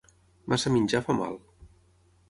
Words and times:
Massa 0.53 0.73
menjar 0.77 1.03
fa 1.11 1.19
mal. 1.21 1.39